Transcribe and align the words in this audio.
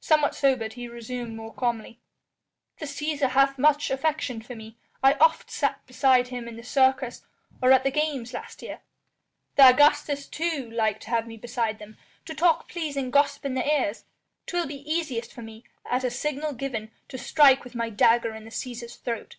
Somewhat 0.00 0.34
sobered, 0.34 0.72
he 0.72 0.88
resumed 0.88 1.36
more 1.36 1.54
calmly: 1.54 2.00
"The 2.80 2.84
Cæsar 2.86 3.30
hath 3.30 3.58
much 3.60 3.92
affection 3.92 4.42
for 4.42 4.56
me. 4.56 4.76
I 5.04 5.12
oft 5.20 5.52
sat 5.52 5.86
beside 5.86 6.26
him 6.26 6.48
in 6.48 6.56
the 6.56 6.64
Circus 6.64 7.22
or 7.62 7.70
at 7.70 7.84
the 7.84 7.92
games 7.92 8.32
last 8.34 8.60
year. 8.60 8.80
The 9.54 9.68
Augustas 9.70 10.26
too 10.28 10.68
like 10.68 10.98
to 11.02 11.10
have 11.10 11.28
me 11.28 11.36
beside 11.36 11.78
them, 11.78 11.96
to 12.24 12.34
talk 12.34 12.68
pleasing 12.68 13.12
gossip 13.12 13.44
in 13.44 13.54
their 13.54 13.68
ears. 13.68 14.04
'Twill 14.48 14.66
be 14.66 14.78
easiest 14.92 15.32
for 15.32 15.42
me, 15.42 15.62
at 15.88 16.02
a 16.02 16.10
signal 16.10 16.54
given, 16.54 16.90
to 17.06 17.16
strike 17.16 17.62
with 17.62 17.76
my 17.76 17.88
dagger 17.88 18.34
in 18.34 18.42
the 18.42 18.50
Cæsar's 18.50 18.96
throat." 18.96 19.36